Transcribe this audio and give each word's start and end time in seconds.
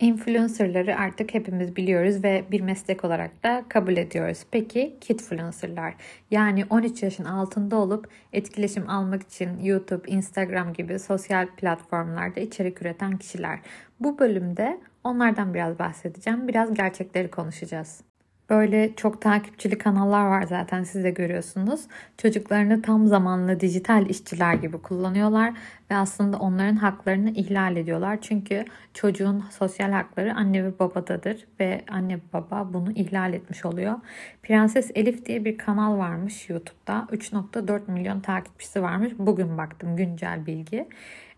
Influencerları 0.00 0.96
artık 0.96 1.34
hepimiz 1.34 1.76
biliyoruz 1.76 2.24
ve 2.24 2.44
bir 2.50 2.60
meslek 2.60 3.04
olarak 3.04 3.44
da 3.44 3.64
kabul 3.68 3.96
ediyoruz. 3.96 4.46
Peki 4.50 4.96
kidfluencerlar 5.00 5.94
yani 6.30 6.64
13 6.70 7.02
yaşın 7.02 7.24
altında 7.24 7.76
olup 7.76 8.08
etkileşim 8.32 8.90
almak 8.90 9.22
için 9.22 9.60
YouTube, 9.60 10.10
Instagram 10.10 10.72
gibi 10.72 10.98
sosyal 10.98 11.46
platformlarda 11.56 12.40
içerik 12.40 12.82
üreten 12.82 13.16
kişiler. 13.16 13.58
Bu 14.00 14.18
bölümde 14.18 14.80
onlardan 15.04 15.54
biraz 15.54 15.78
bahsedeceğim. 15.78 16.48
Biraz 16.48 16.74
gerçekleri 16.74 17.30
konuşacağız. 17.30 18.05
Böyle 18.50 18.94
çok 18.96 19.22
takipçili 19.22 19.78
kanallar 19.78 20.26
var 20.26 20.42
zaten 20.42 20.82
siz 20.82 21.04
de 21.04 21.10
görüyorsunuz. 21.10 21.80
Çocuklarını 22.18 22.82
tam 22.82 23.06
zamanlı 23.06 23.60
dijital 23.60 24.10
işçiler 24.10 24.54
gibi 24.54 24.78
kullanıyorlar 24.78 25.52
ve 25.90 25.96
aslında 25.96 26.38
onların 26.38 26.76
haklarını 26.76 27.30
ihlal 27.30 27.76
ediyorlar. 27.76 28.18
Çünkü 28.20 28.64
çocuğun 28.94 29.44
sosyal 29.50 29.92
hakları 29.92 30.34
anne 30.34 30.64
ve 30.64 30.78
babadadır 30.78 31.46
ve 31.60 31.84
anne 31.90 32.18
baba 32.32 32.68
bunu 32.74 32.92
ihlal 32.92 33.32
etmiş 33.32 33.64
oluyor. 33.64 33.94
Prenses 34.42 34.90
Elif 34.94 35.26
diye 35.26 35.44
bir 35.44 35.58
kanal 35.58 35.98
varmış 35.98 36.48
YouTube'da. 36.50 37.06
3.4 37.12 37.90
milyon 37.90 38.20
takipçisi 38.20 38.82
varmış. 38.82 39.12
Bugün 39.18 39.58
baktım 39.58 39.96
güncel 39.96 40.46
bilgi. 40.46 40.88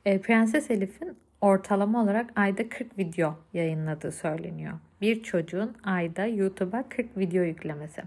E, 0.06 0.20
Prenses 0.20 0.70
Elif'in 0.70 1.16
ortalama 1.40 2.02
olarak 2.02 2.30
ayda 2.36 2.68
40 2.68 2.98
video 2.98 3.34
yayınladığı 3.52 4.12
söyleniyor 4.12 4.78
bir 5.00 5.22
çocuğun 5.22 5.72
ayda 5.84 6.26
YouTube'a 6.26 6.84
40 6.88 7.18
video 7.18 7.42
yüklemesi. 7.42 8.02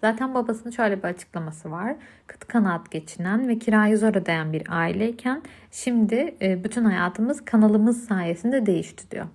Zaten 0.00 0.34
babasının 0.34 0.72
şöyle 0.72 0.98
bir 0.98 1.08
açıklaması 1.08 1.70
var. 1.70 1.96
Kıt 2.26 2.44
kanaat 2.44 2.90
geçinen 2.90 3.48
ve 3.48 3.58
kirayı 3.58 3.98
zor 3.98 4.14
ödeyen 4.14 4.52
bir 4.52 4.62
aileyken 4.68 5.42
şimdi 5.70 6.34
e, 6.42 6.64
bütün 6.64 6.84
hayatımız 6.84 7.44
kanalımız 7.44 8.06
sayesinde 8.06 8.66
değişti 8.66 9.10
diyor. 9.10 9.26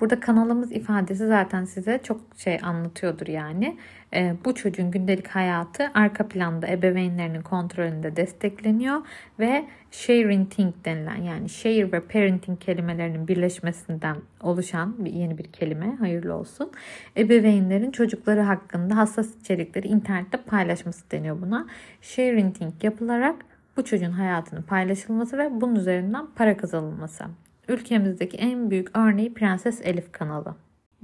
Burada 0.00 0.20
kanalımız 0.20 0.72
ifadesi 0.72 1.26
zaten 1.26 1.64
size 1.64 2.00
çok 2.02 2.20
şey 2.36 2.58
anlatıyordur 2.62 3.26
yani. 3.26 3.76
E, 4.14 4.34
bu 4.44 4.54
çocuğun 4.54 4.90
gündelik 4.90 5.28
hayatı 5.28 5.90
arka 5.94 6.28
planda 6.28 6.68
ebeveynlerinin 6.68 7.42
kontrolünde 7.42 8.16
destekleniyor 8.16 9.00
ve 9.38 9.64
sharing 9.90 10.52
denilen 10.84 11.22
yani 11.22 11.48
share 11.48 11.92
ve 11.92 12.00
parenting 12.00 12.60
kelimelerinin 12.60 13.28
birleşmesinden 13.28 14.16
oluşan 14.40 15.04
bir 15.04 15.12
yeni 15.12 15.38
bir 15.38 15.44
kelime 15.44 15.96
hayırlı 15.96 16.34
olsun. 16.34 16.70
Ebeveynlerin 17.16 17.90
çocukları 17.90 18.40
hakkında 18.40 18.96
hassas 18.96 19.36
içerikleri 19.40 19.88
internette 19.88 20.38
paylaşması 20.38 21.10
deniyor 21.10 21.42
buna. 21.42 21.66
Sharing 22.00 22.56
yapılarak 22.82 23.36
bu 23.76 23.84
çocuğun 23.84 24.10
hayatının 24.10 24.62
paylaşılması 24.62 25.38
ve 25.38 25.60
bunun 25.60 25.76
üzerinden 25.76 26.26
para 26.36 26.56
kazanılması. 26.56 27.24
Ülkemizdeki 27.68 28.36
en 28.36 28.70
büyük 28.70 28.98
örneği 28.98 29.34
Prenses 29.34 29.80
Elif 29.84 30.12
kanalı. 30.12 30.54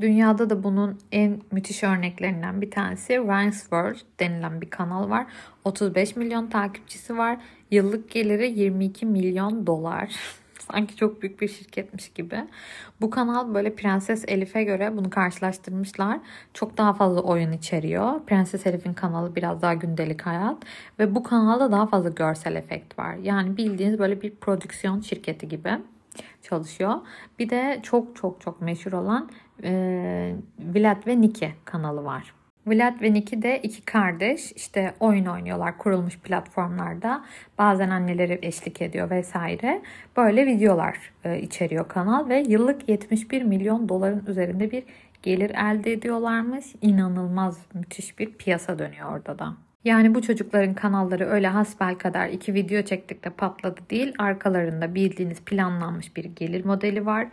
Dünyada 0.01 0.51
da 0.51 0.63
bunun 0.63 0.99
en 1.13 1.41
müthiş 1.51 1.83
örneklerinden 1.83 2.61
bir 2.61 2.71
tanesi 2.71 3.13
Ryan's 3.13 3.61
World 3.61 3.97
denilen 4.21 4.61
bir 4.61 4.71
kanal 4.71 5.11
var. 5.11 5.27
35 5.65 6.17
milyon 6.17 6.47
takipçisi 6.47 7.19
var. 7.19 7.39
Yıllık 7.71 8.11
geliri 8.11 8.59
22 8.59 9.07
milyon 9.07 9.67
dolar. 9.67 10.15
Sanki 10.71 10.97
çok 10.97 11.23
büyük 11.23 11.41
bir 11.41 11.49
şirketmiş 11.49 12.09
gibi. 12.09 12.45
Bu 13.01 13.11
kanal 13.11 13.55
böyle 13.55 13.75
Prenses 13.75 14.25
Elif'e 14.29 14.65
göre 14.65 14.97
bunu 14.97 15.11
karşılaştırmışlar. 15.11 16.21
Çok 16.55 16.79
daha 16.79 16.95
fazla 16.95 17.21
oyun 17.21 17.53
içeriyor. 17.53 18.21
Prenses 18.27 18.67
Elif'in 18.67 18.93
kanalı 18.93 19.37
biraz 19.37 19.63
daha 19.63 19.75
gündelik 19.75 20.23
hayat. 20.23 20.57
Ve 20.99 21.15
bu 21.15 21.23
kanalda 21.23 21.73
daha 21.73 21.87
fazla 21.87 22.09
görsel 22.09 22.57
efekt 22.57 22.99
var. 22.99 23.15
Yani 23.15 23.57
bildiğiniz 23.57 23.99
böyle 23.99 24.23
bir 24.23 24.35
prodüksiyon 24.35 25.01
şirketi 25.01 25.49
gibi 25.49 25.79
çalışıyor. 26.43 26.95
Bir 27.39 27.51
de 27.51 27.81
çok 27.83 28.17
çok 28.17 28.41
çok 28.41 28.61
meşhur 28.61 28.93
olan 28.93 29.31
e, 29.65 30.35
Vlad 30.59 31.07
ve 31.07 31.21
Niki 31.21 31.53
kanalı 31.65 32.05
var. 32.05 32.35
Vlad 32.67 33.03
ve 33.03 33.13
Niki 33.13 33.43
de 33.43 33.61
iki 33.63 33.83
kardeş 33.83 34.53
işte 34.53 34.95
oyun 35.01 35.27
oynuyorlar 35.27 35.79
kurulmuş 35.79 36.19
platformlarda. 36.19 37.25
Bazen 37.59 37.91
anneleri 37.91 38.39
eşlik 38.43 38.83
ediyor 38.83 39.11
vesaire. 39.11 39.83
Böyle 40.17 40.47
videolar 40.47 40.99
e, 41.25 41.41
içeriyor 41.41 41.89
kanal 41.89 42.29
ve 42.29 42.45
yıllık 42.49 42.89
71 42.89 43.43
milyon 43.43 43.89
doların 43.89 44.25
üzerinde 44.27 44.71
bir 44.71 44.83
gelir 45.23 45.51
elde 45.51 45.93
ediyorlarmış. 45.93 46.67
İnanılmaz 46.83 47.59
müthiş 47.75 48.19
bir 48.19 48.33
piyasa 48.33 48.79
dönüyor 48.79 49.13
orada 49.13 49.39
da. 49.39 49.57
Yani 49.85 50.15
bu 50.15 50.23
çocukların 50.23 50.75
kanalları 50.75 51.27
öyle 51.27 51.47
hasbel 51.47 51.95
kadar 51.95 52.29
iki 52.29 52.55
video 52.55 52.83
çektik 52.83 53.25
de 53.25 53.31
patladı 53.31 53.81
değil. 53.91 54.15
Arkalarında 54.19 54.95
bildiğiniz 54.95 55.41
planlanmış 55.41 56.17
bir 56.17 56.25
gelir 56.25 56.65
modeli 56.65 57.07
var. 57.07 57.29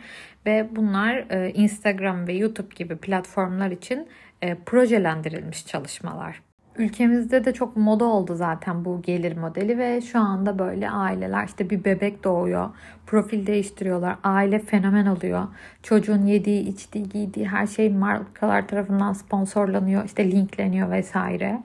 Ve 0.46 0.67
bunlar 0.75 1.25
e, 1.29 1.51
Instagram 1.53 2.28
ve 2.28 2.34
YouTube 2.34 2.75
gibi 2.75 2.97
platformlar 2.97 3.72
için 3.72 4.07
e, 4.41 4.55
projelendirilmiş 4.55 5.66
çalışmalar. 5.66 6.41
Ülkemizde 6.77 7.45
de 7.45 7.53
çok 7.53 7.77
moda 7.77 8.05
oldu 8.05 8.35
zaten 8.35 8.85
bu 8.85 9.01
gelir 9.01 9.38
modeli 9.38 9.77
ve 9.77 10.01
şu 10.01 10.19
anda 10.19 10.59
böyle 10.59 10.89
aileler 10.89 11.47
işte 11.47 11.69
bir 11.69 11.83
bebek 11.83 12.23
doğuyor, 12.23 12.69
profil 13.05 13.47
değiştiriyorlar, 13.47 14.16
aile 14.23 14.59
fenomen 14.59 15.05
oluyor. 15.05 15.47
Çocuğun 15.83 16.25
yediği, 16.25 16.69
içtiği, 16.69 17.09
giydiği 17.09 17.47
her 17.47 17.67
şey 17.67 17.89
markalar 17.89 18.67
tarafından 18.67 19.13
sponsorlanıyor, 19.13 20.05
işte 20.05 20.31
linkleniyor 20.31 20.91
vesaire. 20.91 21.63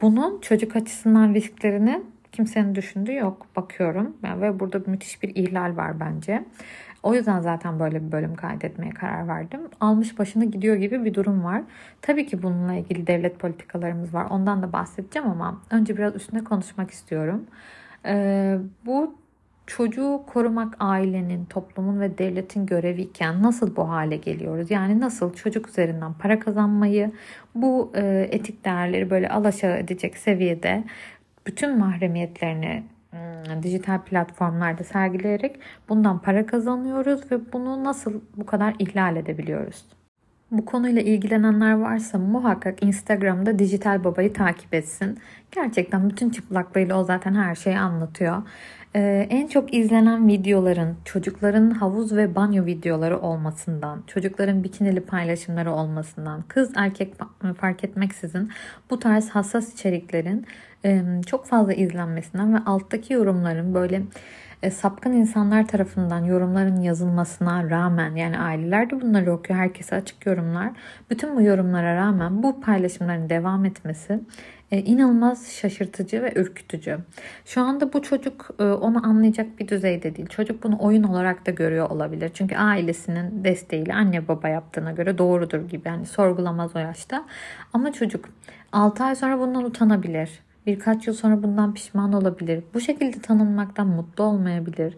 Bunun 0.00 0.40
çocuk 0.40 0.76
açısından 0.76 1.34
risklerini 1.34 2.02
kimsenin 2.34 2.74
düşündüğü 2.74 3.14
yok 3.14 3.46
bakıyorum 3.56 4.16
yani 4.22 4.42
ve 4.42 4.60
burada 4.60 4.80
müthiş 4.86 5.22
bir 5.22 5.34
ihlal 5.34 5.76
var 5.76 6.00
bence. 6.00 6.44
O 7.02 7.14
yüzden 7.14 7.40
zaten 7.40 7.80
böyle 7.80 8.06
bir 8.06 8.12
bölüm 8.12 8.34
kaydetmeye 8.34 8.90
karar 8.90 9.28
verdim. 9.28 9.60
Almış 9.80 10.18
başını 10.18 10.44
gidiyor 10.44 10.76
gibi 10.76 11.04
bir 11.04 11.14
durum 11.14 11.44
var. 11.44 11.62
Tabii 12.02 12.26
ki 12.26 12.42
bununla 12.42 12.74
ilgili 12.74 13.06
devlet 13.06 13.38
politikalarımız 13.38 14.14
var. 14.14 14.26
Ondan 14.30 14.62
da 14.62 14.72
bahsedeceğim 14.72 15.28
ama 15.28 15.60
önce 15.70 15.96
biraz 15.96 16.14
üstüne 16.14 16.44
konuşmak 16.44 16.90
istiyorum. 16.90 17.44
Ee, 18.06 18.58
bu 18.86 19.14
çocuğu 19.66 20.22
korumak 20.26 20.76
ailenin, 20.80 21.44
toplumun 21.44 22.00
ve 22.00 22.18
devletin 22.18 22.66
göreviyken 22.66 23.42
nasıl 23.42 23.76
bu 23.76 23.88
hale 23.88 24.16
geliyoruz? 24.16 24.70
Yani 24.70 25.00
nasıl 25.00 25.34
çocuk 25.34 25.68
üzerinden 25.68 26.12
para 26.12 26.40
kazanmayı, 26.40 27.12
bu 27.54 27.92
e, 27.94 28.28
etik 28.30 28.64
değerleri 28.64 29.10
böyle 29.10 29.28
alaşağı 29.28 29.78
edecek 29.78 30.16
seviyede 30.16 30.84
bütün 31.46 31.78
mahremiyetlerini 31.78 32.84
Hmm, 33.14 33.62
dijital 33.62 34.02
platformlarda 34.02 34.84
sergileyerek 34.84 35.60
bundan 35.88 36.18
para 36.22 36.46
kazanıyoruz 36.46 37.32
ve 37.32 37.52
bunu 37.52 37.84
nasıl 37.84 38.20
bu 38.36 38.46
kadar 38.46 38.74
ihlal 38.78 39.16
edebiliyoruz? 39.16 39.84
Bu 40.50 40.64
konuyla 40.64 41.02
ilgilenenler 41.02 41.72
varsa 41.72 42.18
muhakkak 42.18 42.82
Instagram'da 42.82 43.58
Dijital 43.58 44.04
Baba'yı 44.04 44.32
takip 44.32 44.74
etsin. 44.74 45.18
Gerçekten 45.52 46.10
bütün 46.10 46.30
çıplaklığıyla 46.30 47.00
o 47.00 47.04
zaten 47.04 47.34
her 47.34 47.54
şeyi 47.54 47.78
anlatıyor. 47.78 48.42
Ee, 48.96 49.26
en 49.30 49.46
çok 49.46 49.74
izlenen 49.74 50.28
videoların 50.28 50.96
çocukların 51.04 51.70
havuz 51.70 52.16
ve 52.16 52.34
banyo 52.34 52.66
videoları 52.66 53.18
olmasından, 53.20 54.02
çocukların 54.06 54.64
bikinili 54.64 55.00
paylaşımları 55.00 55.72
olmasından, 55.72 56.42
kız 56.42 56.72
erkek 56.76 57.14
fark 57.60 57.84
etmeksizin 57.84 58.50
bu 58.90 58.98
tarz 58.98 59.28
hassas 59.28 59.72
içeriklerin 59.72 60.46
çok 61.26 61.46
fazla 61.46 61.72
izlenmesinden 61.72 62.54
ve 62.54 62.58
alttaki 62.58 63.12
yorumların 63.12 63.74
böyle 63.74 64.02
e, 64.62 64.70
sapkın 64.70 65.12
insanlar 65.12 65.68
tarafından 65.68 66.24
yorumların 66.24 66.80
yazılmasına 66.80 67.70
rağmen 67.70 68.14
yani 68.14 68.38
aileler 68.38 68.90
de 68.90 69.00
bunları 69.00 69.32
okuyor. 69.32 69.58
Herkese 69.58 69.96
açık 69.96 70.26
yorumlar. 70.26 70.70
Bütün 71.10 71.36
bu 71.36 71.42
yorumlara 71.42 71.96
rağmen 71.96 72.42
bu 72.42 72.60
paylaşımların 72.60 73.30
devam 73.30 73.64
etmesi 73.64 74.20
e, 74.70 74.78
inanılmaz 74.78 75.52
şaşırtıcı 75.52 76.22
ve 76.22 76.32
ürkütücü. 76.36 76.98
Şu 77.44 77.60
anda 77.60 77.92
bu 77.92 78.02
çocuk 78.02 78.50
e, 78.58 78.64
onu 78.64 79.06
anlayacak 79.06 79.58
bir 79.58 79.68
düzeyde 79.68 80.16
değil. 80.16 80.28
Çocuk 80.28 80.62
bunu 80.62 80.76
oyun 80.80 81.02
olarak 81.02 81.46
da 81.46 81.50
görüyor 81.50 81.90
olabilir. 81.90 82.30
Çünkü 82.34 82.56
ailesinin 82.56 83.44
desteğiyle 83.44 83.94
anne 83.94 84.28
baba 84.28 84.48
yaptığına 84.48 84.92
göre 84.92 85.18
doğrudur 85.18 85.68
gibi. 85.68 85.88
Yani 85.88 86.06
sorgulamaz 86.06 86.76
o 86.76 86.78
yaşta. 86.78 87.24
Ama 87.72 87.92
çocuk 87.92 88.28
6 88.72 89.04
ay 89.04 89.14
sonra 89.14 89.38
bundan 89.38 89.64
utanabilir 89.64 90.44
Birkaç 90.66 91.06
yıl 91.06 91.14
sonra 91.14 91.42
bundan 91.42 91.74
pişman 91.74 92.12
olabilir. 92.12 92.64
Bu 92.74 92.80
şekilde 92.80 93.20
tanınmaktan 93.20 93.86
mutlu 93.86 94.24
olmayabilir. 94.24 94.96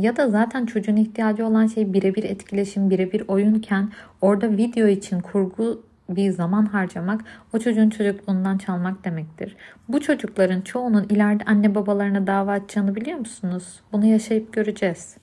Ya 0.00 0.16
da 0.16 0.30
zaten 0.30 0.66
çocuğun 0.66 0.96
ihtiyacı 0.96 1.46
olan 1.46 1.66
şey 1.66 1.92
birebir 1.92 2.24
etkileşim, 2.24 2.90
birebir 2.90 3.24
oyunken 3.28 3.90
orada 4.20 4.56
video 4.56 4.86
için 4.86 5.20
kurgu 5.20 5.82
bir 6.08 6.30
zaman 6.30 6.66
harcamak 6.66 7.24
o 7.52 7.58
çocuğun 7.58 7.90
çocukluğundan 7.90 8.58
çalmak 8.58 9.04
demektir. 9.04 9.56
Bu 9.88 10.00
çocukların 10.00 10.60
çoğunun 10.60 11.04
ileride 11.08 11.44
anne 11.44 11.74
babalarına 11.74 12.26
dava 12.26 12.52
açacağını 12.52 12.96
biliyor 12.96 13.18
musunuz? 13.18 13.80
Bunu 13.92 14.06
yaşayıp 14.06 14.52
göreceğiz. 14.52 15.16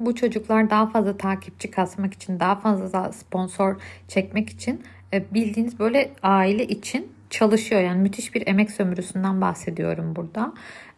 Bu 0.00 0.14
çocuklar 0.14 0.70
daha 0.70 0.86
fazla 0.86 1.16
takipçi 1.16 1.70
kasmak 1.70 2.14
için, 2.14 2.40
daha 2.40 2.56
fazla 2.56 3.12
sponsor 3.12 3.76
çekmek 4.08 4.50
için 4.50 4.82
e, 5.12 5.34
bildiğiniz 5.34 5.78
böyle 5.78 6.10
aile 6.22 6.66
için 6.66 7.11
çalışıyor. 7.32 7.80
Yani 7.80 8.02
müthiş 8.02 8.34
bir 8.34 8.46
emek 8.46 8.70
sömürüsünden 8.70 9.40
bahsediyorum 9.40 10.16
burada. 10.16 10.52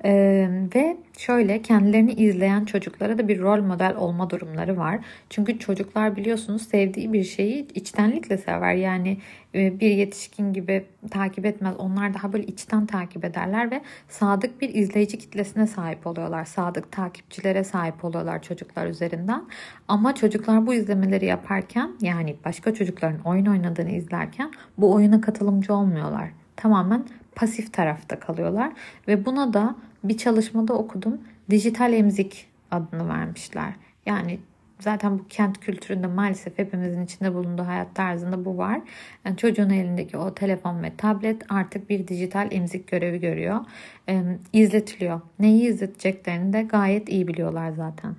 Ee, 0.05 0.49
ve 0.75 0.97
şöyle 1.19 1.63
kendilerini 1.63 2.13
izleyen 2.13 2.65
çocuklara 2.65 3.19
da 3.19 3.29
bir 3.29 3.41
rol 3.41 3.63
model 3.63 3.95
olma 3.97 4.31
durumları 4.31 4.77
var. 4.77 4.99
Çünkü 5.31 5.59
çocuklar 5.59 6.17
biliyorsunuz 6.17 6.63
sevdiği 6.63 7.13
bir 7.13 7.25
şeyi 7.25 7.69
içtenlikle 7.75 8.39
sever. 8.39 8.75
Yani 8.75 9.19
bir 9.55 9.91
yetişkin 9.91 10.53
gibi 10.53 10.87
takip 11.11 11.47
etmez. 11.47 11.75
Onlar 11.79 12.15
daha 12.15 12.33
böyle 12.33 12.47
içten 12.47 12.87
takip 12.87 13.25
ederler 13.25 13.71
ve 13.71 13.81
sadık 14.09 14.61
bir 14.61 14.75
izleyici 14.75 15.19
kitlesine 15.19 15.67
sahip 15.67 16.06
oluyorlar. 16.06 16.45
Sadık 16.45 16.93
takipçilere 16.93 17.65
sahip 17.65 18.05
oluyorlar 18.05 18.43
çocuklar 18.43 18.87
üzerinden. 18.87 19.45
Ama 19.89 20.15
çocuklar 20.15 20.67
bu 20.67 20.75
izlemeleri 20.75 21.27
yaparken 21.27 21.91
yani 22.01 22.37
başka 22.45 22.75
çocukların 22.75 23.21
oyun 23.25 23.47
oynadığını 23.47 23.91
izlerken 23.91 24.53
bu 24.79 24.93
oyuna 24.93 25.21
katılımcı 25.21 25.75
olmuyorlar. 25.75 26.31
Tamamen 26.57 27.05
pasif 27.35 27.73
tarafta 27.73 28.21
kalıyorlar 28.21 28.73
ve 29.09 29.27
buna 29.27 29.53
da 29.53 29.77
bir 30.05 30.17
çalışmada 30.17 30.73
okudum. 30.73 31.21
Dijital 31.50 31.93
emzik 31.93 32.47
adını 32.71 33.09
vermişler. 33.09 33.73
Yani 34.07 34.39
zaten 34.81 35.19
bu 35.19 35.29
kent 35.29 35.61
kültüründe 35.61 36.06
maalesef 36.06 36.59
hepimizin 36.59 37.05
içinde 37.05 37.35
bulunduğu 37.35 37.67
hayat 37.67 37.94
tarzında 37.94 38.44
bu 38.44 38.59
var. 38.59 38.81
Yani 39.25 39.37
çocuğun 39.37 39.71
elindeki 39.71 40.17
o 40.17 40.35
telefon 40.35 40.82
ve 40.82 40.97
tablet 40.97 41.43
artık 41.49 41.91
bir 41.91 42.09
dijital 42.09 42.49
emzik 42.53 42.88
görevi 42.88 43.21
görüyor. 43.21 43.61
Ee, 44.09 44.23
izletiliyor. 44.53 45.21
Neyi 45.38 45.69
izleteceklerini 45.69 46.53
de 46.53 46.62
gayet 46.62 47.09
iyi 47.09 47.29
biliyorlar 47.29 47.71
zaten. 47.71 48.17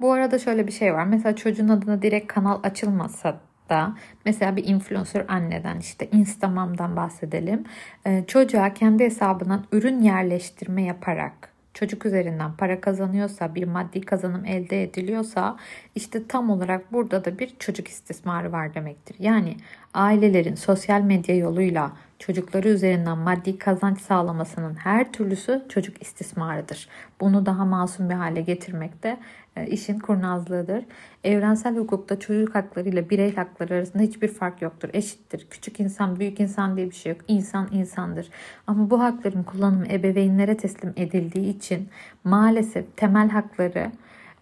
Bu 0.00 0.12
arada 0.12 0.38
şöyle 0.38 0.66
bir 0.66 0.72
şey 0.72 0.94
var. 0.94 1.04
Mesela 1.06 1.36
çocuğun 1.36 1.68
adına 1.68 2.02
direkt 2.02 2.32
kanal 2.32 2.60
açılmasa 2.62 3.40
da 3.70 3.94
mesela 4.24 4.56
bir 4.56 4.64
influencer 4.64 5.24
anneden 5.28 5.78
işte 5.78 6.08
Instamam'dan 6.12 6.96
bahsedelim. 6.96 7.64
Ee, 8.06 8.24
çocuğa 8.26 8.74
kendi 8.74 9.04
hesabından 9.04 9.64
ürün 9.72 10.00
yerleştirme 10.00 10.82
yaparak 10.82 11.59
çocuk 11.80 12.06
üzerinden 12.06 12.52
para 12.52 12.80
kazanıyorsa, 12.80 13.54
bir 13.54 13.64
maddi 13.64 14.00
kazanım 14.00 14.44
elde 14.44 14.82
ediliyorsa 14.82 15.56
işte 15.94 16.26
tam 16.26 16.50
olarak 16.50 16.92
burada 16.92 17.24
da 17.24 17.38
bir 17.38 17.52
çocuk 17.58 17.88
istismarı 17.88 18.52
var 18.52 18.74
demektir. 18.74 19.16
Yani 19.18 19.56
ailelerin 19.94 20.54
sosyal 20.54 21.00
medya 21.00 21.36
yoluyla 21.36 21.92
çocukları 22.20 22.68
üzerinden 22.68 23.18
maddi 23.18 23.58
kazanç 23.58 24.00
sağlamasının 24.00 24.74
her 24.74 25.12
türlüsü 25.12 25.62
çocuk 25.68 26.02
istismarıdır. 26.02 26.88
Bunu 27.20 27.46
daha 27.46 27.64
masum 27.64 28.10
bir 28.10 28.14
hale 28.14 28.40
getirmek 28.40 29.02
de 29.02 29.18
e, 29.56 29.66
işin 29.66 29.98
kurnazlığıdır. 29.98 30.84
Evrensel 31.24 31.76
hukukta 31.76 32.20
çocuk 32.20 32.54
hakları 32.54 32.88
ile 32.88 33.10
birey 33.10 33.34
hakları 33.34 33.74
arasında 33.74 34.02
hiçbir 34.02 34.28
fark 34.28 34.62
yoktur. 34.62 34.88
Eşittir. 34.92 35.46
Küçük 35.50 35.80
insan, 35.80 36.20
büyük 36.20 36.40
insan 36.40 36.76
diye 36.76 36.90
bir 36.90 36.94
şey 36.94 37.12
yok. 37.12 37.20
İnsan 37.28 37.68
insandır. 37.72 38.30
Ama 38.66 38.90
bu 38.90 39.00
hakların 39.00 39.42
kullanımı 39.42 39.86
ebeveynlere 39.86 40.56
teslim 40.56 40.92
edildiği 40.96 41.56
için 41.56 41.88
maalesef 42.24 42.96
temel 42.96 43.28
hakları 43.28 43.92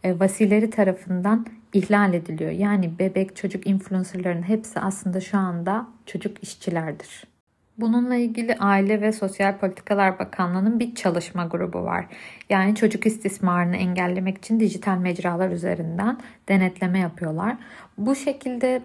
e, 0.05 0.21
vasileri 0.21 0.71
tarafından 0.71 1.47
ihlal 1.73 2.15
ediliyor. 2.15 2.51
Yani 2.51 2.99
bebek 2.99 3.37
çocuk 3.37 3.67
influencerların 3.67 4.43
hepsi 4.43 4.81
aslında 4.81 5.21
şu 5.21 5.39
anda 5.39 5.87
çocuk 6.07 6.43
işçilerdir. 6.43 7.38
Bununla 7.79 8.15
ilgili 8.15 8.57
Aile 8.57 9.01
ve 9.01 9.13
Sosyal 9.13 9.59
Politikalar 9.59 10.19
Bakanlığı'nın 10.19 10.81
bir 10.81 10.95
çalışma 10.95 11.47
grubu 11.47 11.85
var. 11.85 12.07
Yani 12.51 12.75
çocuk 12.75 13.07
istismarını 13.07 13.77
engellemek 13.77 14.39
için 14.39 14.61
dijital 14.61 14.97
mecralar 14.97 15.51
üzerinden 15.51 16.19
denetleme 16.49 16.99
yapıyorlar. 16.99 17.57
Bu 17.99 18.15
şekilde 18.15 18.83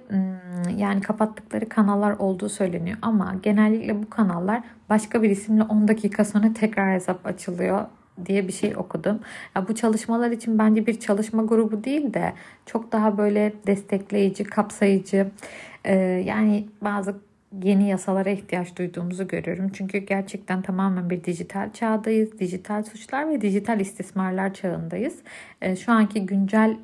yani 0.78 1.02
kapattıkları 1.02 1.70
kanallar 1.70 2.12
olduğu 2.12 2.50
söyleniyor 2.50 2.98
ama 3.02 3.36
genellikle 3.44 4.04
bu 4.04 4.10
kanallar 4.10 4.64
başka 4.90 5.24
bir 5.24 5.30
isimle 5.30 5.64
10 5.64 5.88
dakika 5.88 6.26
sonra 6.26 6.54
tekrar 6.54 6.94
hesap 6.94 7.26
açılıyor 7.26 7.86
diye 8.26 8.48
bir 8.48 8.54
şey 8.54 8.78
okudum. 8.78 9.20
Ya 9.56 9.68
bu 9.68 9.76
çalışmalar 9.76 10.32
için 10.32 10.60
bence 10.60 10.88
bir 10.88 11.00
çalışma 11.00 11.44
grubu 11.44 11.84
değil 11.84 12.14
de 12.14 12.34
çok 12.66 12.92
daha 12.92 13.18
böyle 13.18 13.54
destekleyici, 13.68 14.44
kapsayıcı 14.44 15.28
yani 16.26 16.68
bazı 16.82 17.16
yeni 17.62 17.90
yasalara 17.90 18.30
ihtiyaç 18.30 18.76
duyduğumuzu 18.78 19.28
görüyorum. 19.28 19.70
Çünkü 19.74 19.98
gerçekten 19.98 20.62
tamamen 20.62 21.10
bir 21.10 21.24
dijital 21.24 21.74
çağdayız. 21.74 22.40
Dijital 22.40 22.84
suçlar 22.84 23.30
ve 23.30 23.42
dijital 23.42 23.80
istismarlar 23.80 24.54
çağındayız. 24.54 25.20
E, 25.62 25.76
şu 25.76 25.92
anki 25.92 26.26
güncel 26.26 26.78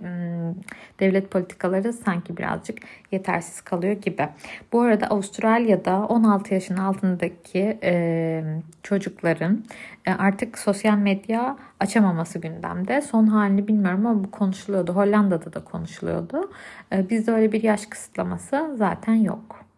devlet 1.00 1.32
politikaları 1.32 1.94
sanki 1.94 2.38
birazcık 2.38 2.78
yetersiz 3.12 3.62
kalıyor 3.62 3.94
gibi. 3.94 4.30
Bu 4.74 4.82
arada 4.82 5.08
Avustralya'da 5.08 6.06
16 6.06 6.54
yaşın 6.54 6.78
altındaki 6.78 7.80
e, 7.84 8.44
çocukların 8.84 9.64
e, 10.06 10.12
artık 10.12 10.60
sosyal 10.60 10.98
medya 10.98 11.58
açamaması 11.80 12.40
gündemde. 12.40 13.02
Son 13.02 13.28
halini 13.28 13.68
bilmiyorum 13.68 14.06
ama 14.06 14.24
bu 14.24 14.32
konuşuluyordu. 14.32 14.96
Hollanda'da 14.96 15.54
da 15.54 15.64
konuşuluyordu. 15.64 16.52
Bizde 16.92 17.32
öyle 17.32 17.52
bir 17.52 17.64
yaş 17.64 17.86
kısıtlaması 17.86 18.76
zaten 18.78 19.14
yok. 19.14 19.69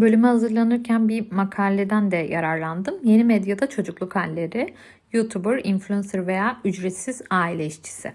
Bölüme 0.00 0.28
hazırlanırken 0.28 1.08
bir 1.08 1.32
makaleden 1.32 2.10
de 2.10 2.16
yararlandım. 2.16 2.94
Yeni 3.04 3.24
medyada 3.24 3.68
çocukluk 3.68 4.16
halleri, 4.16 4.74
YouTuber, 5.12 5.60
influencer 5.64 6.26
veya 6.26 6.56
ücretsiz 6.64 7.22
aile 7.30 7.66
işçisi 7.66 8.12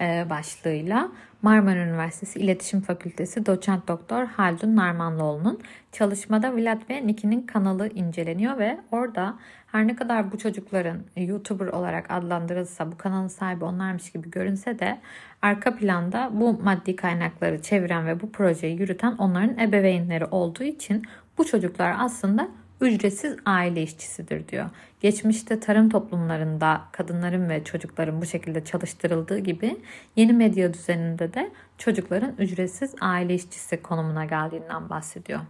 başlığıyla 0.00 1.12
Marmara 1.42 1.78
Üniversitesi 1.78 2.38
İletişim 2.38 2.80
Fakültesi 2.80 3.46
doçent 3.46 3.88
doktor 3.88 4.26
Haldun 4.26 4.76
Narmanlıoğlu'nun 4.76 5.60
çalışmada 5.92 6.56
Vlad 6.56 6.90
ve 6.90 7.06
Niki'nin 7.06 7.42
kanalı 7.42 7.88
inceleniyor 7.88 8.58
ve 8.58 8.80
orada 8.90 9.38
her 9.66 9.86
ne 9.86 9.96
kadar 9.96 10.32
bu 10.32 10.38
çocukların 10.38 10.98
YouTuber 11.16 11.66
olarak 11.66 12.10
adlandırılsa 12.10 12.92
bu 12.92 12.96
kanalın 12.96 13.28
sahibi 13.28 13.64
onlarmış 13.64 14.12
gibi 14.12 14.30
görünse 14.30 14.78
de 14.78 14.98
arka 15.42 15.76
planda 15.76 16.30
bu 16.32 16.60
maddi 16.62 16.96
kaynakları 16.96 17.62
çeviren 17.62 18.06
ve 18.06 18.20
bu 18.20 18.32
projeyi 18.32 18.80
yürüten 18.80 19.12
onların 19.12 19.58
ebeveynleri 19.58 20.24
olduğu 20.24 20.64
için 20.64 21.02
bu 21.38 21.44
çocuklar 21.46 21.94
aslında 21.98 22.48
ücretsiz 22.80 23.36
aile 23.46 23.82
işçisidir 23.82 24.48
diyor. 24.48 24.70
Geçmişte 25.00 25.60
tarım 25.60 25.88
toplumlarında 25.88 26.80
kadınların 26.92 27.48
ve 27.48 27.64
çocukların 27.64 28.20
bu 28.20 28.26
şekilde 28.26 28.64
çalıştırıldığı 28.64 29.38
gibi 29.38 29.76
yeni 30.16 30.32
medya 30.32 30.74
düzeninde 30.74 31.34
de 31.34 31.50
çocukların 31.78 32.34
ücretsiz 32.38 32.94
aile 33.00 33.34
işçisi 33.34 33.82
konumuna 33.82 34.24
geldiğinden 34.24 34.90
bahsediyor. 34.90 35.40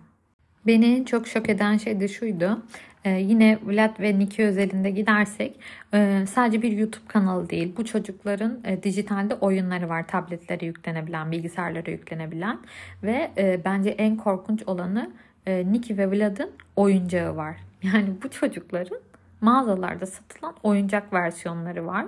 Beni 0.67 0.87
en 0.87 1.05
çok 1.05 1.29
şok 1.29 1.49
eden 1.49 1.77
şey 1.77 2.01
de 2.01 2.09
şuydu. 2.09 2.63
Ee, 3.05 3.11
yine 3.11 3.59
Vlad 3.67 4.01
ve 4.01 4.19
Niki 4.19 4.45
özelinde 4.45 4.91
gidersek 4.91 5.61
e, 5.95 6.25
sadece 6.27 6.63
bir 6.63 6.73
YouTube 6.73 7.07
kanalı 7.09 7.51
değil. 7.51 7.75
Bu 7.77 7.85
çocukların 7.85 8.61
e, 8.65 8.83
dijitalde 8.83 9.35
oyunları 9.35 9.89
var. 9.89 10.07
Tabletlere 10.07 10.67
yüklenebilen, 10.67 11.33
bilgisayarlara 11.33 11.91
yüklenebilen 11.91 12.59
ve 13.03 13.31
e, 13.39 13.61
bence 13.65 13.91
en 13.91 14.17
korkunç 14.17 14.63
olanı 14.67 15.11
e, 15.47 15.73
Nicky 15.73 15.99
ve 15.99 16.11
Vlad'ın 16.11 16.51
oyuncağı 16.77 17.37
var. 17.37 17.57
Yani 17.83 18.09
bu 18.23 18.31
çocukların 18.31 18.99
mağazalarda 19.41 20.07
satılan 20.07 20.55
oyuncak 20.63 21.13
versiyonları 21.13 21.87
var. 21.87 22.07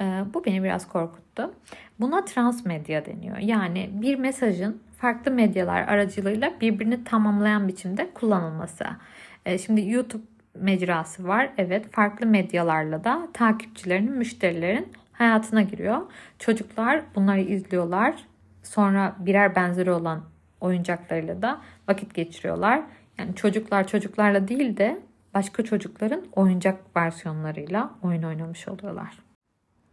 E, 0.00 0.02
bu 0.34 0.44
beni 0.44 0.62
biraz 0.62 0.88
korkuttu. 0.88 1.54
Buna 2.00 2.24
transmedya 2.24 3.06
deniyor. 3.06 3.38
Yani 3.38 3.90
bir 3.92 4.18
mesajın 4.18 4.82
farklı 4.98 5.30
medyalar 5.30 5.82
aracılığıyla 5.82 6.52
birbirini 6.60 7.04
tamamlayan 7.04 7.68
biçimde 7.68 8.10
kullanılması. 8.14 8.84
E, 9.46 9.58
şimdi 9.58 9.90
YouTube 9.90 10.22
mecrası 10.54 11.28
var. 11.28 11.50
Evet 11.58 11.92
farklı 11.92 12.26
medyalarla 12.26 13.04
da 13.04 13.28
takipçilerin, 13.32 14.12
müşterilerin 14.12 14.92
hayatına 15.12 15.62
giriyor. 15.62 16.00
Çocuklar 16.38 17.02
bunları 17.14 17.40
izliyorlar. 17.40 18.14
Sonra 18.62 19.16
birer 19.18 19.54
benzeri 19.54 19.90
olan 19.90 20.22
oyuncaklarıyla 20.60 21.42
da 21.42 21.60
vakit 21.88 22.14
geçiriyorlar. 22.14 22.82
Yani 23.18 23.34
çocuklar 23.34 23.86
çocuklarla 23.86 24.48
değil 24.48 24.76
de 24.76 25.00
başka 25.34 25.64
çocukların 25.64 26.24
oyuncak 26.36 26.96
versiyonlarıyla 26.96 27.90
oyun 28.02 28.22
oynamış 28.22 28.68
oluyorlar. 28.68 29.27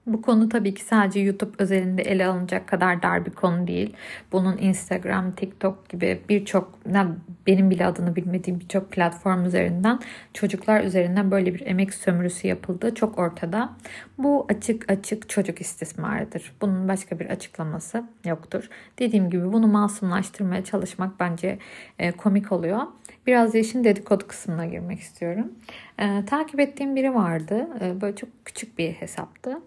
Bu 0.07 0.21
konu 0.21 0.49
tabii 0.49 0.73
ki 0.73 0.83
sadece 0.83 1.19
YouTube 1.19 1.51
özelinde 1.57 2.01
ele 2.01 2.25
alınacak 2.25 2.67
kadar 2.67 3.03
dar 3.03 3.25
bir 3.25 3.31
konu 3.31 3.67
değil. 3.67 3.93
Bunun 4.31 4.57
Instagram, 4.57 5.31
TikTok 5.31 5.89
gibi 5.89 6.21
birçok 6.29 6.79
benim 7.47 7.69
bile 7.69 7.85
adını 7.85 8.15
bilmediğim 8.15 8.59
birçok 8.59 8.91
platform 8.91 9.45
üzerinden 9.45 9.99
çocuklar 10.33 10.83
üzerinden 10.83 11.31
böyle 11.31 11.53
bir 11.53 11.65
emek 11.65 11.93
sömürüsü 11.93 12.47
yapıldığı 12.47 12.95
çok 12.95 13.19
ortada. 13.19 13.73
Bu 14.17 14.45
açık 14.49 14.91
açık 14.91 15.29
çocuk 15.29 15.61
istismarıdır. 15.61 16.53
Bunun 16.61 16.87
başka 16.87 17.19
bir 17.19 17.25
açıklaması 17.25 18.03
yoktur. 18.25 18.69
Dediğim 18.99 19.29
gibi 19.29 19.53
bunu 19.53 19.67
masumlaştırmaya 19.67 20.63
çalışmak 20.63 21.19
bence 21.19 21.59
e, 21.99 22.11
komik 22.11 22.51
oluyor. 22.51 22.81
Biraz 23.27 23.53
da 23.53 23.57
işin 23.57 23.83
dedikodu 23.83 24.27
kısmına 24.27 24.65
girmek 24.65 24.99
istiyorum. 24.99 25.51
E, 25.99 26.25
takip 26.25 26.59
ettiğim 26.59 26.95
biri 26.95 27.15
vardı. 27.15 27.67
E, 27.81 28.01
böyle 28.01 28.15
çok 28.15 28.29
küçük 28.45 28.77
bir 28.77 28.91
hesaptı. 28.91 29.61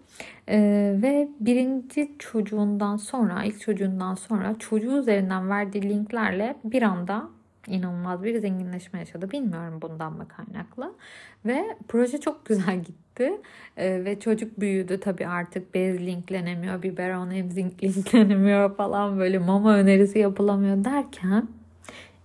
E, 0.47 0.59
ve 1.01 1.27
birinci 1.39 2.11
çocuğundan 2.19 2.97
sonra, 2.97 3.43
ilk 3.43 3.61
çocuğundan 3.61 4.15
sonra 4.15 4.55
çocuğu 4.59 4.97
üzerinden 4.99 5.49
verdiği 5.49 5.89
linklerle 5.89 6.55
bir 6.63 6.81
anda 6.81 7.29
inanılmaz 7.67 8.23
bir 8.23 8.39
zenginleşme 8.39 8.99
yaşadı. 8.99 9.31
Bilmiyorum 9.31 9.79
bundan 9.81 10.13
mı 10.13 10.27
kaynaklı. 10.27 10.93
Ve 11.45 11.77
proje 11.87 12.19
çok 12.19 12.45
güzel 12.45 12.83
gitti. 12.83 13.31
Ee, 13.77 14.05
ve 14.05 14.19
çocuk 14.19 14.59
büyüdü. 14.59 14.99
Tabii 14.99 15.27
artık 15.27 15.73
bez 15.73 15.99
linklenemiyor, 15.99 16.83
biberon 16.83 17.31
emzik 17.31 17.83
linklenemiyor 17.83 18.75
falan 18.75 19.19
böyle 19.19 19.39
mama 19.39 19.75
önerisi 19.75 20.19
yapılamıyor 20.19 20.83
derken 20.83 21.47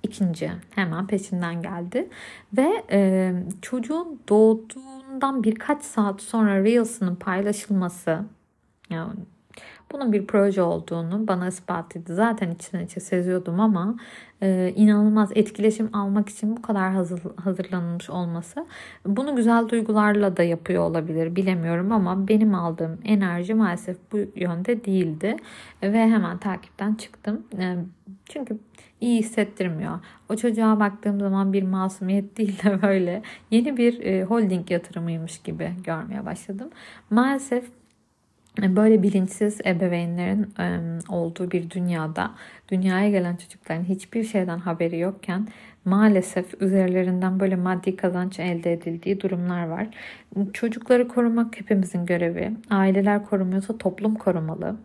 ikinci 0.04 0.50
hemen 0.74 1.06
peşinden 1.06 1.62
geldi. 1.62 2.08
Ve 2.56 2.84
e, 2.90 3.32
çocuğun 3.62 4.20
doğduğundan 4.28 5.42
birkaç 5.42 5.82
saat 5.82 6.22
sonra 6.22 6.64
Reels'ının 6.64 7.14
paylaşılması 7.14 8.20
yani 8.90 9.14
bunun 9.92 10.12
bir 10.12 10.26
proje 10.26 10.62
olduğunu 10.62 11.28
bana 11.28 11.48
ispat 11.48 11.96
etti. 11.96 12.14
Zaten 12.14 12.50
içten 12.50 12.84
içe 12.84 13.00
seziyordum 13.00 13.60
ama 13.60 13.96
e, 14.42 14.72
inanılmaz 14.76 15.30
etkileşim 15.34 15.90
almak 15.92 16.28
için 16.28 16.56
bu 16.56 16.62
kadar 16.62 16.92
hazır, 16.92 17.20
hazırlanılmış 17.44 18.10
olması. 18.10 18.66
Bunu 19.06 19.36
güzel 19.36 19.68
duygularla 19.68 20.36
da 20.36 20.42
yapıyor 20.42 20.82
olabilir 20.82 21.36
bilemiyorum 21.36 21.92
ama 21.92 22.28
benim 22.28 22.54
aldığım 22.54 22.98
enerji 23.04 23.54
maalesef 23.54 23.96
bu 24.12 24.18
yönde 24.36 24.84
değildi. 24.84 25.36
Ve 25.82 26.08
hemen 26.08 26.38
takipten 26.38 26.94
çıktım. 26.94 27.42
E, 27.58 27.76
çünkü 28.28 28.58
iyi 29.00 29.18
hissettirmiyor. 29.18 29.98
O 30.28 30.36
çocuğa 30.36 30.80
baktığım 30.80 31.20
zaman 31.20 31.52
bir 31.52 31.62
masumiyet 31.62 32.36
değil 32.38 32.62
de 32.62 32.82
böyle 32.82 33.22
yeni 33.50 33.76
bir 33.76 34.00
e, 34.00 34.24
holding 34.24 34.70
yatırımıymış 34.70 35.38
gibi 35.38 35.72
görmeye 35.84 36.26
başladım. 36.26 36.70
Maalesef 37.10 37.64
böyle 38.62 39.02
bilinçsiz 39.02 39.60
ebeveynlerin 39.66 40.48
olduğu 41.08 41.50
bir 41.50 41.70
dünyada 41.70 42.30
dünyaya 42.68 43.10
gelen 43.10 43.36
çocukların 43.36 43.84
hiçbir 43.84 44.24
şeyden 44.24 44.58
haberi 44.58 44.98
yokken 44.98 45.48
maalesef 45.84 46.62
üzerlerinden 46.62 47.40
böyle 47.40 47.56
maddi 47.56 47.96
kazanç 47.96 48.40
elde 48.40 48.72
edildiği 48.72 49.20
durumlar 49.20 49.66
var. 49.66 49.88
Çocukları 50.52 51.08
korumak 51.08 51.60
hepimizin 51.60 52.06
görevi. 52.06 52.52
Aileler 52.70 53.26
korumuyorsa 53.26 53.78
toplum 53.78 54.14
korumalı. 54.14 54.76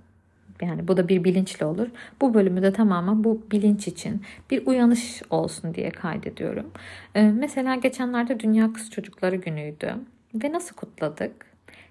Yani 0.62 0.88
bu 0.88 0.98
da 0.98 1.08
bir 1.08 1.24
bilinçli 1.24 1.66
olur. 1.66 1.88
Bu 2.22 2.34
bölümü 2.34 2.62
de 2.62 2.74
tamamen 2.74 3.24
bu 3.24 3.42
bilinç 3.52 3.88
için 3.88 4.22
bir 4.50 4.68
uyanış 4.68 5.22
olsun 5.30 5.74
diye 5.74 5.90
kaydediyorum. 5.90 6.72
Mesela 7.16 7.76
geçenlerde 7.76 8.40
Dünya 8.40 8.74
Kız 8.74 8.92
Çocukları 8.92 9.36
Günü'ydü. 9.36 9.96
Ve 10.34 10.52
nasıl 10.52 10.76
kutladık? 10.76 11.50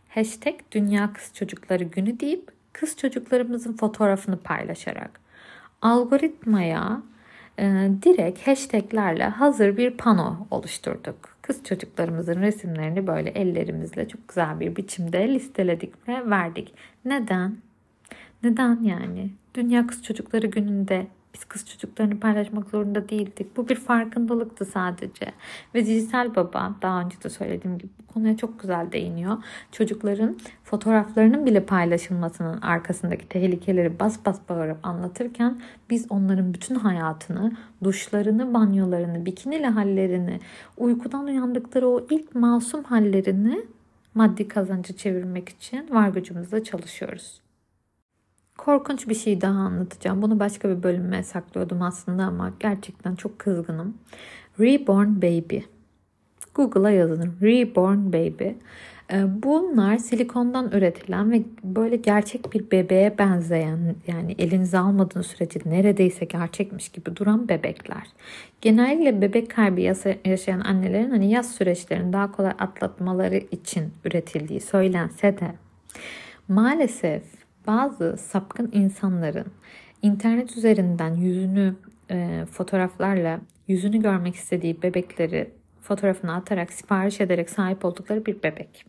hashtag 0.09 0.55
Dünya 0.73 1.13
Kız 1.13 1.35
Çocukları 1.35 1.85
Günü 1.85 2.21
deyip 2.21 2.51
kız 2.73 2.97
çocuklarımızın 2.97 3.77
fotoğrafını 3.77 4.39
paylaşarak 4.39 5.21
algoritmaya 5.83 7.03
e, 7.59 7.91
direkt 8.03 8.47
hashtaglerle 8.47 9.25
hazır 9.25 9.77
bir 9.77 9.91
pano 9.91 10.47
oluşturduk. 10.51 11.37
Kız 11.43 11.65
çocuklarımızın 11.65 12.41
resimlerini 12.41 13.07
böyle 13.07 13.31
ellerimizle 13.31 14.09
çok 14.09 14.29
güzel 14.29 14.61
bir 14.61 14.77
biçimde 14.77 15.35
listeledik 15.35 16.09
ve 16.09 16.31
verdik. 16.31 16.75
Neden? 17.05 17.57
Neden 18.43 18.83
yani? 18.83 19.31
Dünya 19.55 19.87
Kız 19.87 20.03
Çocukları 20.03 20.47
Günü'nde 20.47 21.07
biz 21.35 21.45
kız 21.45 21.67
çocuklarını 21.67 22.21
paylaşmak 22.21 22.71
zorunda 22.71 23.09
değildik. 23.09 23.57
Bu 23.57 23.69
bir 23.69 23.75
farkındalıktı 23.75 24.65
sadece. 24.65 25.33
Ve 25.75 25.87
dijital 25.87 26.35
baba 26.35 26.75
daha 26.83 27.01
önce 27.01 27.23
de 27.23 27.29
söylediğim 27.29 27.79
gibi 27.79 27.91
bu 28.03 28.13
konuya 28.13 28.37
çok 28.37 28.61
güzel 28.61 28.93
değiniyor. 28.93 29.37
Çocukların 29.73 30.39
fotoğraflarının 30.65 31.47
bile 31.47 31.65
paylaşılmasının 31.65 32.61
arkasındaki 32.61 33.29
tehlikeleri 33.29 34.01
bas 34.01 34.19
bas 34.27 34.41
bağırıp 34.49 34.87
anlatırken 34.87 35.61
biz 35.91 36.07
onların 36.11 36.55
bütün 36.55 36.75
hayatını, 36.75 37.53
duşlarını, 37.85 38.55
banyolarını, 38.55 39.27
bikinili 39.27 39.67
hallerini, 39.67 40.41
uykudan 40.77 41.25
uyandıkları 41.25 41.89
o 41.89 42.07
ilk 42.11 42.35
masum 42.35 42.85
hallerini 42.85 43.63
maddi 44.15 44.49
kazancı 44.49 44.97
çevirmek 44.97 45.49
için 45.49 45.95
var 45.95 46.09
gücümüzle 46.09 46.65
çalışıyoruz. 46.65 47.41
Korkunç 48.59 49.09
bir 49.09 49.15
şey 49.15 49.41
daha 49.41 49.59
anlatacağım. 49.59 50.23
Bunu 50.23 50.41
başka 50.41 50.69
bir 50.69 50.83
bölüme 50.83 51.23
saklıyordum 51.23 51.83
aslında 51.83 52.25
ama 52.25 52.53
gerçekten 52.61 53.15
çok 53.15 53.39
kızgınım. 53.39 53.95
Reborn 54.61 55.17
Baby. 55.17 55.59
Google'a 56.55 56.91
yazın. 56.91 57.35
Reborn 57.43 58.13
Baby. 58.13 58.49
Ee, 59.13 59.43
bunlar 59.43 59.99
silikondan 59.99 60.71
üretilen 60.73 61.31
ve 61.31 61.43
böyle 61.65 61.97
gerçek 61.97 62.53
bir 62.53 62.71
bebeğe 62.71 63.19
benzeyen 63.19 63.95
yani 64.07 64.35
elinize 64.39 64.79
almadığınız 64.79 65.27
sürece 65.27 65.61
neredeyse 65.65 66.25
gerçekmiş 66.25 66.89
gibi 66.89 67.17
duran 67.17 67.49
bebekler. 67.49 68.07
Genellikle 68.61 69.21
bebek 69.21 69.51
kaybı 69.51 69.81
yaşayan 70.25 70.61
annelerin 70.61 71.11
hani 71.11 71.31
yaz 71.31 71.55
süreçlerini 71.55 72.13
daha 72.13 72.33
kolay 72.33 72.53
atlatmaları 72.59 73.37
için 73.37 73.93
üretildiği 74.05 74.61
söylense 74.61 75.39
de 75.39 75.55
maalesef 76.49 77.23
bazı 77.69 78.17
sapkın 78.17 78.71
insanların 78.73 79.47
internet 80.03 80.57
üzerinden 80.57 81.15
yüzünü 81.15 81.75
e, 82.11 82.45
fotoğraflarla 82.51 83.41
yüzünü 83.69 84.03
görmek 84.03 84.35
istediği 84.35 84.83
bebekleri 84.83 85.51
fotoğrafını 85.83 86.35
atarak 86.35 86.73
sipariş 86.73 87.21
ederek 87.21 87.51
sahip 87.51 87.85
oldukları 87.85 88.27
bir 88.27 88.43
bebek. 88.43 88.85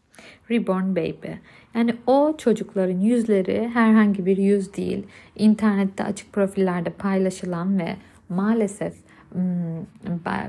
Reborn 0.52 0.96
Baby. 0.96 1.32
Yani 1.76 1.96
o 2.08 2.36
çocukların 2.38 3.00
yüzleri 3.00 3.70
herhangi 3.74 4.26
bir 4.26 4.38
yüz 4.38 4.74
değil. 4.74 5.08
İnternette 5.36 6.04
açık 6.04 6.34
profillerde 6.34 6.90
paylaşılan 6.90 7.80
ve 7.80 7.96
maalesef 8.30 8.94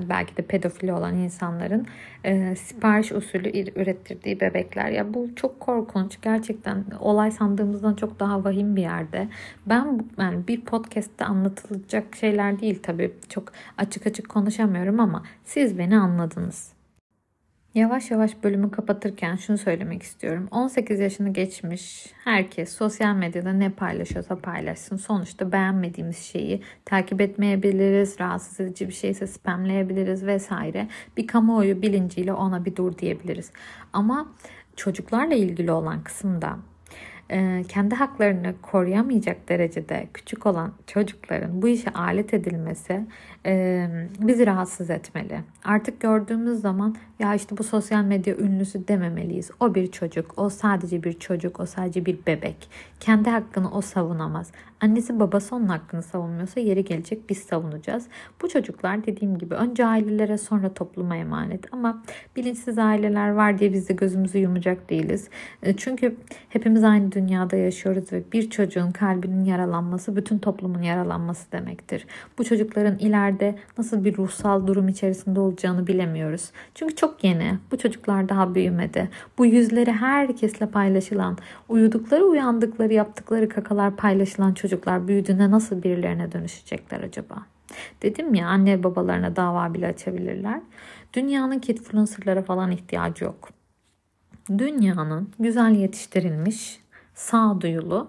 belki 0.08 0.36
de 0.36 0.42
pedofili 0.42 0.92
olan 0.92 1.14
insanların 1.14 1.86
e, 2.24 2.56
sipariş 2.56 3.12
usulü 3.12 3.48
ürettirdiği 3.76 4.40
bebekler. 4.40 4.90
Ya 4.90 5.14
bu 5.14 5.28
çok 5.36 5.60
korkunç. 5.60 6.18
Gerçekten 6.22 6.84
olay 7.00 7.30
sandığımızdan 7.30 7.94
çok 7.94 8.20
daha 8.20 8.44
vahim 8.44 8.76
bir 8.76 8.82
yerde. 8.82 9.28
Ben 9.66 10.00
yani 10.18 10.48
bir 10.48 10.60
podcast'te 10.60 11.24
anlatılacak 11.24 12.16
şeyler 12.16 12.60
değil 12.60 12.78
tabii. 12.82 13.12
Çok 13.28 13.52
açık 13.78 14.06
açık 14.06 14.28
konuşamıyorum 14.28 15.00
ama 15.00 15.22
siz 15.44 15.78
beni 15.78 15.98
anladınız. 15.98 16.79
Yavaş 17.74 18.10
yavaş 18.10 18.44
bölümü 18.44 18.70
kapatırken 18.70 19.36
şunu 19.36 19.58
söylemek 19.58 20.02
istiyorum. 20.02 20.48
18 20.50 21.00
yaşını 21.00 21.32
geçmiş 21.32 22.06
herkes 22.24 22.72
sosyal 22.72 23.14
medyada 23.14 23.52
ne 23.52 23.70
paylaşıyorsa 23.70 24.36
paylaşsın. 24.36 24.96
Sonuçta 24.96 25.52
beğenmediğimiz 25.52 26.18
şeyi 26.18 26.62
takip 26.84 27.20
etmeyebiliriz, 27.20 28.20
rahatsız 28.20 28.60
edici 28.60 28.88
bir 28.88 28.92
şeyse 28.92 29.26
spamleyebiliriz 29.26 30.26
vesaire. 30.26 30.88
Bir 31.16 31.26
kamuoyu 31.26 31.82
bilinciyle 31.82 32.32
ona 32.32 32.64
bir 32.64 32.76
dur 32.76 32.98
diyebiliriz. 32.98 33.52
Ama 33.92 34.32
çocuklarla 34.76 35.34
ilgili 35.34 35.72
olan 35.72 36.04
kısımda 36.04 36.58
kendi 37.68 37.94
haklarını 37.94 38.54
koruyamayacak 38.62 39.48
derecede 39.48 40.08
küçük 40.14 40.46
olan 40.46 40.72
çocukların 40.86 41.62
bu 41.62 41.68
işe 41.68 41.90
alet 41.90 42.34
edilmesi 42.34 43.06
e, 43.46 43.86
bizi 44.20 44.46
rahatsız 44.46 44.90
etmeli. 44.90 45.40
Artık 45.64 46.00
gördüğümüz 46.00 46.60
zaman 46.60 46.96
ya 47.18 47.34
işte 47.34 47.58
bu 47.58 47.64
sosyal 47.64 48.04
medya 48.04 48.36
ünlüsü 48.36 48.88
dememeliyiz. 48.88 49.50
O 49.60 49.74
bir 49.74 49.90
çocuk, 49.90 50.34
o 50.36 50.48
sadece 50.48 51.02
bir 51.02 51.12
çocuk, 51.12 51.60
o 51.60 51.66
sadece 51.66 52.06
bir 52.06 52.18
bebek. 52.26 52.70
Kendi 53.00 53.30
hakkını 53.30 53.70
o 53.70 53.80
savunamaz. 53.80 54.50
Annesi 54.80 55.20
babası 55.20 55.56
onun 55.56 55.68
hakkını 55.68 56.02
savunmuyorsa 56.02 56.60
yeri 56.60 56.84
gelecek 56.84 57.30
biz 57.30 57.38
savunacağız. 57.38 58.06
Bu 58.42 58.48
çocuklar 58.48 59.06
dediğim 59.06 59.38
gibi 59.38 59.54
önce 59.54 59.86
ailelere 59.86 60.38
sonra 60.38 60.74
topluma 60.74 61.16
emanet 61.16 61.74
ama 61.74 62.02
bilinçsiz 62.36 62.78
aileler 62.78 63.30
var 63.30 63.58
diye 63.58 63.72
biz 63.72 63.88
de 63.88 63.92
gözümüzü 63.92 64.38
yumacak 64.38 64.90
değiliz. 64.90 65.28
E, 65.62 65.76
çünkü 65.76 66.16
hepimiz 66.48 66.84
aynı 66.84 67.12
dünyada 67.12 67.19
yaşıyoruz 67.56 68.12
ve 68.12 68.22
bir 68.32 68.50
çocuğun 68.50 68.90
kalbinin 68.90 69.44
yaralanması 69.44 70.16
bütün 70.16 70.38
toplumun 70.38 70.82
yaralanması 70.82 71.52
demektir. 71.52 72.06
Bu 72.38 72.44
çocukların 72.44 72.98
ileride 72.98 73.58
nasıl 73.78 74.04
bir 74.04 74.16
ruhsal 74.16 74.66
durum 74.66 74.88
içerisinde 74.88 75.40
olacağını 75.40 75.86
bilemiyoruz. 75.86 76.50
Çünkü 76.74 76.96
çok 76.96 77.24
yeni. 77.24 77.58
Bu 77.70 77.78
çocuklar 77.78 78.28
daha 78.28 78.54
büyümedi. 78.54 79.08
Bu 79.38 79.46
yüzleri 79.46 79.92
herkesle 79.92 80.66
paylaşılan, 80.66 81.38
uyudukları, 81.68 82.24
uyandıkları, 82.24 82.92
yaptıkları 82.92 83.48
kakalar 83.48 83.96
paylaşılan 83.96 84.54
çocuklar 84.54 85.08
büyüdüğünde 85.08 85.50
nasıl 85.50 85.82
birilerine 85.82 86.32
dönüşecekler 86.32 87.00
acaba? 87.00 87.36
Dedim 88.02 88.34
ya 88.34 88.48
anne 88.48 88.82
babalarına 88.82 89.36
dava 89.36 89.74
bile 89.74 89.86
açabilirler. 89.86 90.60
Dünyanın 91.14 91.58
kid 91.58 91.78
influencerlara 91.78 92.42
falan 92.42 92.70
ihtiyacı 92.70 93.24
yok. 93.24 93.48
Dünyanın 94.58 95.28
güzel 95.38 95.70
yetiştirilmiş, 95.74 96.80
sağduyulu, 97.20 98.08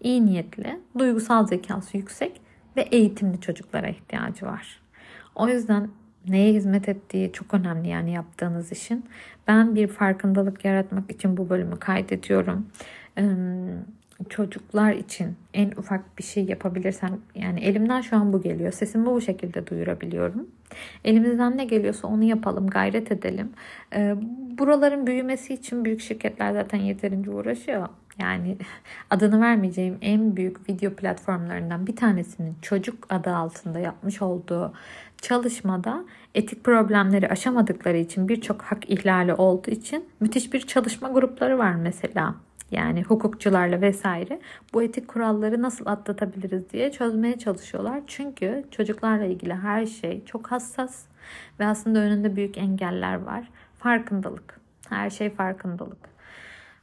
iyi 0.00 0.26
niyetli, 0.26 0.80
duygusal 0.98 1.46
zekası 1.46 1.96
yüksek 1.96 2.40
ve 2.76 2.82
eğitimli 2.82 3.40
çocuklara 3.40 3.88
ihtiyacı 3.88 4.46
var. 4.46 4.80
O 5.34 5.48
yüzden 5.48 5.88
neye 6.28 6.52
hizmet 6.52 6.88
ettiği 6.88 7.32
çok 7.32 7.54
önemli 7.54 7.88
yani 7.88 8.12
yaptığınız 8.12 8.72
işin. 8.72 9.04
Ben 9.48 9.74
bir 9.74 9.86
farkındalık 9.86 10.64
yaratmak 10.64 11.10
için 11.10 11.36
bu 11.36 11.48
bölümü 11.48 11.76
kaydediyorum. 11.76 12.66
çocuklar 14.28 14.92
için 14.92 15.36
en 15.54 15.70
ufak 15.70 16.18
bir 16.18 16.22
şey 16.22 16.44
yapabilirsem 16.44 17.20
yani 17.34 17.60
elimden 17.60 18.00
şu 18.00 18.16
an 18.16 18.32
bu 18.32 18.42
geliyor. 18.42 18.72
Sesimi 18.72 19.06
bu 19.06 19.20
şekilde 19.20 19.66
duyurabiliyorum. 19.66 20.48
Elimizden 21.04 21.56
ne 21.56 21.64
geliyorsa 21.64 22.08
onu 22.08 22.24
yapalım, 22.24 22.66
gayret 22.66 23.12
edelim. 23.12 23.52
Buraların 24.58 25.06
büyümesi 25.06 25.54
için 25.54 25.84
büyük 25.84 26.00
şirketler 26.00 26.52
zaten 26.52 26.78
yeterince 26.78 27.30
uğraşıyor. 27.30 27.88
Yani 28.18 28.56
adını 29.10 29.40
vermeyeceğim 29.40 29.98
en 30.00 30.36
büyük 30.36 30.68
video 30.68 30.90
platformlarından 30.90 31.86
bir 31.86 31.96
tanesinin 31.96 32.56
çocuk 32.62 33.06
adı 33.10 33.36
altında 33.36 33.78
yapmış 33.78 34.22
olduğu 34.22 34.72
çalışmada 35.22 36.04
etik 36.34 36.64
problemleri 36.64 37.28
aşamadıkları 37.28 37.96
için 37.96 38.28
birçok 38.28 38.62
hak 38.62 38.90
ihlali 38.90 39.34
olduğu 39.34 39.70
için 39.70 40.08
müthiş 40.20 40.52
bir 40.52 40.60
çalışma 40.60 41.08
grupları 41.08 41.58
var 41.58 41.74
mesela. 41.74 42.34
Yani 42.70 43.02
hukukçularla 43.02 43.80
vesaire 43.80 44.40
bu 44.74 44.82
etik 44.82 45.08
kuralları 45.08 45.62
nasıl 45.62 45.86
atlatabiliriz 45.86 46.70
diye 46.70 46.92
çözmeye 46.92 47.38
çalışıyorlar. 47.38 48.00
Çünkü 48.06 48.64
çocuklarla 48.70 49.24
ilgili 49.24 49.54
her 49.54 49.86
şey 49.86 50.24
çok 50.24 50.46
hassas 50.46 51.04
ve 51.60 51.66
aslında 51.66 51.98
önünde 51.98 52.36
büyük 52.36 52.58
engeller 52.58 53.14
var. 53.14 53.48
Farkındalık. 53.78 54.60
Her 54.88 55.10
şey 55.10 55.30
farkındalık. 55.30 56.08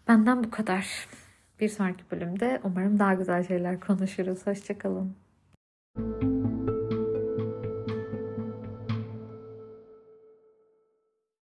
Benden 0.07 0.43
bu 0.43 0.51
kadar. 0.51 1.07
Bir 1.61 1.69
sonraki 1.69 2.03
bölümde 2.11 2.61
umarım 2.63 2.99
daha 2.99 3.13
güzel 3.13 3.47
şeyler 3.47 3.79
konuşuruz. 3.79 4.47
Hoşçakalın. 4.47 5.15